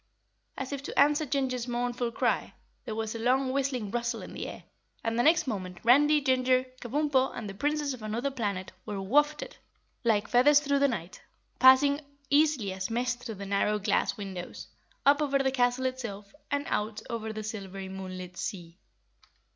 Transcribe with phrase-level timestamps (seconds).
[0.57, 2.55] As if to answer Ginger's mournful cry,
[2.85, 4.63] there was a long whistling rustle in the air,
[5.03, 9.57] and next moment Randy, Ginger, Kabumpo and the Princess of Anuther Planet were wafted
[10.03, 11.21] like feathers through the night,
[11.59, 12.01] passing
[12.31, 14.69] easily as mist through the narrow glass windows,
[15.05, 18.79] up over the castle itself and out over the silvery moonlit sea.